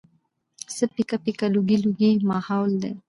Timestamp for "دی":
2.81-2.91